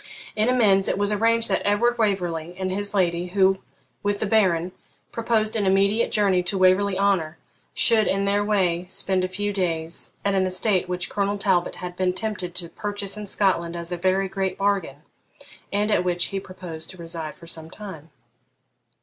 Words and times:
In 0.35 0.49
amends 0.49 0.89
it 0.89 0.97
was 0.97 1.11
arranged 1.11 1.47
that 1.49 1.61
Edward 1.63 1.99
Waverley 1.99 2.55
and 2.57 2.71
his 2.71 2.95
lady, 2.95 3.27
who, 3.27 3.61
with 4.01 4.19
the 4.19 4.25
Baron, 4.25 4.71
proposed 5.11 5.55
an 5.55 5.67
immediate 5.67 6.11
journey 6.11 6.41
to 6.41 6.57
Waverley 6.57 6.97
Honour, 6.97 7.37
should 7.75 8.07
in 8.07 8.25
their 8.25 8.43
way 8.43 8.87
spend 8.89 9.23
a 9.23 9.27
few 9.27 9.53
days 9.53 10.15
at 10.25 10.33
an 10.33 10.47
estate 10.47 10.89
which 10.89 11.07
Colonel 11.07 11.37
Talbot 11.37 11.75
had 11.75 11.95
been 11.95 12.13
tempted 12.13 12.55
to 12.55 12.69
purchase 12.69 13.15
in 13.15 13.27
Scotland 13.27 13.75
as 13.75 13.91
a 13.91 13.95
very 13.95 14.27
great 14.27 14.57
bargain, 14.57 15.03
and 15.71 15.91
at 15.91 16.03
which 16.03 16.25
he 16.33 16.39
proposed 16.39 16.89
to 16.89 16.97
reside 16.97 17.35
for 17.35 17.45
some 17.45 17.69
time. 17.69 18.09